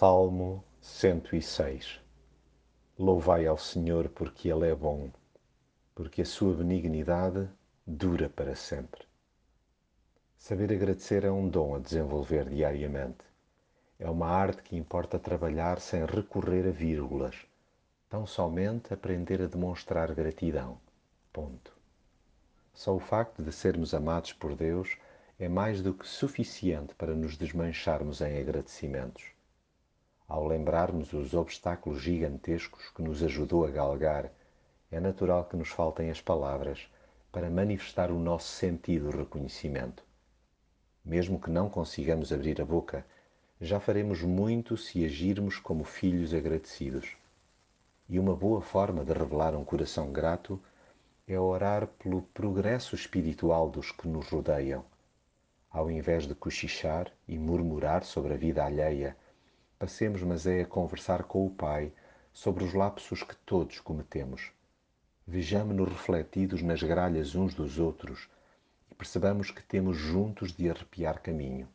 Salmo 0.00 0.64
106 0.80 2.00
Louvai 2.96 3.48
ao 3.48 3.58
Senhor 3.58 4.08
porque 4.08 4.48
Ele 4.48 4.68
é 4.68 4.72
bom, 4.72 5.10
porque 5.92 6.22
a 6.22 6.24
sua 6.24 6.54
benignidade 6.54 7.50
dura 7.84 8.28
para 8.28 8.54
sempre. 8.54 9.00
Saber 10.36 10.72
agradecer 10.72 11.24
é 11.24 11.30
um 11.32 11.48
dom 11.48 11.74
a 11.74 11.80
desenvolver 11.80 12.48
diariamente. 12.48 13.24
É 13.98 14.08
uma 14.08 14.28
arte 14.28 14.62
que 14.62 14.76
importa 14.76 15.18
trabalhar 15.18 15.80
sem 15.80 16.04
recorrer 16.06 16.68
a 16.68 16.70
vírgulas, 16.70 17.34
tão 18.08 18.24
somente 18.24 18.94
aprender 18.94 19.42
a 19.42 19.48
demonstrar 19.48 20.14
gratidão. 20.14 20.78
Ponto. 21.32 21.76
Só 22.72 22.94
o 22.94 23.00
facto 23.00 23.42
de 23.42 23.50
sermos 23.50 23.92
amados 23.92 24.32
por 24.32 24.54
Deus 24.54 24.96
é 25.40 25.48
mais 25.48 25.82
do 25.82 25.92
que 25.92 26.06
suficiente 26.06 26.94
para 26.94 27.16
nos 27.16 27.36
desmancharmos 27.36 28.20
em 28.20 28.38
agradecimentos. 28.38 29.36
Ao 30.28 30.46
lembrarmos 30.46 31.14
os 31.14 31.32
obstáculos 31.32 32.02
gigantescos 32.02 32.90
que 32.90 33.00
nos 33.00 33.22
ajudou 33.22 33.64
a 33.64 33.70
galgar, 33.70 34.30
é 34.90 35.00
natural 35.00 35.46
que 35.46 35.56
nos 35.56 35.70
faltem 35.70 36.10
as 36.10 36.20
palavras 36.20 36.86
para 37.32 37.48
manifestar 37.48 38.10
o 38.10 38.18
nosso 38.18 38.48
sentido 38.48 39.08
reconhecimento. 39.08 40.04
Mesmo 41.02 41.40
que 41.40 41.50
não 41.50 41.70
consigamos 41.70 42.30
abrir 42.30 42.60
a 42.60 42.64
boca, 42.66 43.06
já 43.58 43.80
faremos 43.80 44.20
muito 44.20 44.76
se 44.76 45.02
agirmos 45.02 45.58
como 45.58 45.82
filhos 45.82 46.34
agradecidos. 46.34 47.16
E 48.06 48.18
uma 48.18 48.36
boa 48.36 48.60
forma 48.60 49.06
de 49.06 49.14
revelar 49.14 49.54
um 49.54 49.64
coração 49.64 50.12
grato 50.12 50.60
é 51.26 51.40
orar 51.40 51.86
pelo 51.86 52.20
progresso 52.20 52.94
espiritual 52.94 53.70
dos 53.70 53.92
que 53.92 54.06
nos 54.06 54.28
rodeiam. 54.28 54.84
Ao 55.70 55.90
invés 55.90 56.26
de 56.26 56.34
cochichar 56.34 57.10
e 57.26 57.38
murmurar 57.38 58.04
sobre 58.04 58.34
a 58.34 58.36
vida 58.36 58.62
alheia, 58.62 59.16
passemos, 59.78 60.22
mas 60.22 60.44
é 60.44 60.62
a 60.62 60.66
conversar 60.66 61.22
com 61.22 61.46
o 61.46 61.50
Pai 61.50 61.92
sobre 62.32 62.64
os 62.64 62.74
lapsos 62.74 63.22
que 63.22 63.36
todos 63.36 63.78
cometemos. 63.78 64.50
Vejamo-nos 65.24 65.88
refletidos 65.88 66.62
nas 66.62 66.82
gralhas 66.82 67.36
uns 67.36 67.54
dos 67.54 67.78
outros 67.78 68.28
e 68.90 68.94
percebamos 68.94 69.52
que 69.52 69.62
temos 69.62 69.96
juntos 69.96 70.52
de 70.52 70.68
arrepiar 70.68 71.22
caminho. 71.22 71.68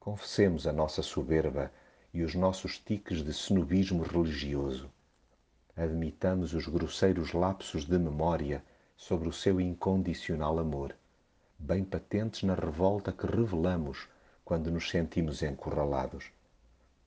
Confessemos 0.00 0.66
a 0.66 0.72
nossa 0.72 1.02
soberba 1.02 1.70
e 2.14 2.22
os 2.22 2.34
nossos 2.34 2.78
tiques 2.78 3.22
de 3.22 3.34
cenobismo 3.34 4.02
religioso. 4.02 4.90
Admitamos 5.76 6.54
os 6.54 6.66
grosseiros 6.66 7.34
lapsos 7.34 7.84
de 7.84 7.98
memória 7.98 8.64
sobre 8.96 9.28
o 9.28 9.32
seu 9.32 9.60
incondicional 9.60 10.58
amor, 10.58 10.96
bem 11.58 11.84
patentes 11.84 12.42
na 12.42 12.54
revolta 12.54 13.12
que 13.12 13.26
revelamos 13.26 14.08
quando 14.44 14.70
nos 14.70 14.88
sentimos 14.88 15.42
encurralados 15.42 16.32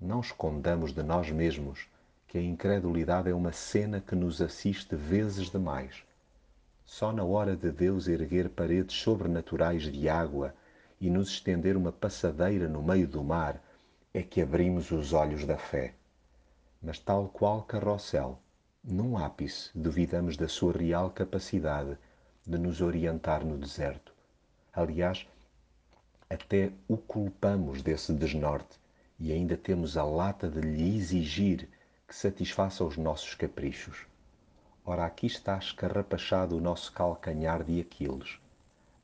não 0.00 0.20
escondamos 0.20 0.92
de 0.92 1.02
nós 1.02 1.30
mesmos 1.30 1.88
que 2.28 2.36
a 2.36 2.42
incredulidade 2.42 3.30
é 3.30 3.34
uma 3.34 3.52
cena 3.52 4.00
que 4.00 4.14
nos 4.14 4.42
assiste 4.42 4.94
vezes 4.94 5.50
demais. 5.50 6.04
Só 6.84 7.12
na 7.12 7.24
hora 7.24 7.56
de 7.56 7.70
Deus 7.70 8.06
erguer 8.06 8.50
paredes 8.50 8.94
sobrenaturais 8.96 9.84
de 9.84 10.08
água 10.08 10.54
e 11.00 11.08
nos 11.08 11.30
estender 11.30 11.76
uma 11.76 11.90
passadeira 11.90 12.68
no 12.68 12.82
meio 12.82 13.08
do 13.08 13.24
mar 13.24 13.62
é 14.12 14.22
que 14.22 14.42
abrimos 14.42 14.90
os 14.90 15.12
olhos 15.12 15.44
da 15.46 15.56
fé. 15.56 15.94
Mas, 16.82 16.98
tal 16.98 17.28
qual 17.28 17.62
carrossel, 17.62 18.38
num 18.84 19.16
ápice 19.16 19.70
duvidamos 19.74 20.36
da 20.36 20.46
sua 20.46 20.72
real 20.72 21.10
capacidade 21.10 21.96
de 22.46 22.58
nos 22.58 22.80
orientar 22.80 23.44
no 23.44 23.56
deserto. 23.56 24.12
Aliás, 24.72 25.26
até 26.28 26.70
o 26.86 26.96
culpamos 26.96 27.82
desse 27.82 28.12
desnorte 28.12 28.78
e 29.18 29.32
ainda 29.32 29.56
temos 29.56 29.96
a 29.96 30.04
lata 30.04 30.48
de 30.48 30.60
lhe 30.60 30.96
exigir 30.96 31.68
que 32.06 32.14
satisfaça 32.14 32.84
os 32.84 32.96
nossos 32.96 33.34
caprichos. 33.34 34.06
Ora, 34.84 35.04
aqui 35.04 35.26
está 35.26 35.56
escarrapachado 35.58 36.56
o 36.56 36.60
nosso 36.60 36.92
calcanhar 36.92 37.64
de 37.64 37.80
Aquiles, 37.80 38.38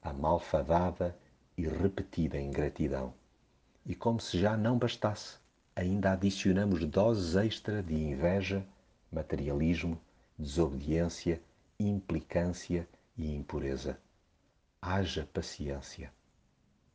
a 0.03 0.13
malfadada 0.13 1.17
e 1.57 1.67
repetida 1.67 2.41
ingratidão. 2.41 3.15
E 3.85 3.95
como 3.95 4.21
se 4.21 4.39
já 4.39 4.57
não 4.57 4.79
bastasse, 4.79 5.39
ainda 5.75 6.13
adicionamos 6.13 6.85
doses 6.85 7.35
extra 7.35 7.83
de 7.83 7.95
inveja, 7.95 8.65
materialismo, 9.11 10.01
desobediência, 10.39 11.43
implicância 11.81 12.89
e 13.17 13.35
impureza. 13.35 13.99
Haja 14.81 15.29
paciência. 15.33 16.13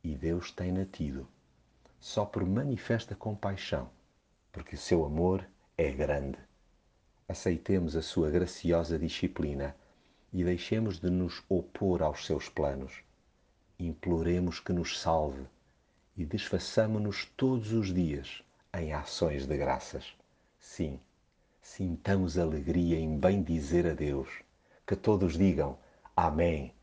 E 0.02 0.14
Deus 0.14 0.50
tem-na 0.50 0.86
tido 0.86 1.28
só 2.00 2.24
por 2.24 2.44
manifesta 2.46 3.14
compaixão, 3.14 3.90
porque 4.52 4.74
o 4.74 4.78
seu 4.78 5.04
amor 5.04 5.46
é 5.76 5.90
grande. 5.90 6.38
Aceitemos 7.28 7.96
a 7.96 8.02
sua 8.02 8.30
graciosa 8.30 8.98
disciplina 8.98 9.76
e 10.32 10.44
deixemos 10.44 10.98
de 10.98 11.10
nos 11.10 11.42
opor 11.48 12.02
aos 12.02 12.24
seus 12.26 12.48
planos. 12.48 13.02
Imploremos 13.78 14.60
que 14.60 14.72
nos 14.72 14.98
salve 15.00 15.46
e 16.16 16.24
desfaçamo-nos 16.24 17.26
todos 17.36 17.72
os 17.72 17.92
dias 17.92 18.42
em 18.74 18.92
ações 18.92 19.46
de 19.46 19.56
graças. 19.56 20.14
Sim, 20.58 20.98
sintamos 21.60 22.38
alegria 22.38 22.98
em 22.98 23.18
bem 23.18 23.42
dizer 23.42 23.86
a 23.86 23.94
Deus, 23.94 24.28
que 24.86 24.96
todos 24.96 25.36
digam 25.36 25.78
Amém, 26.16 26.74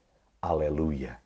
Aleluia. 0.41 1.24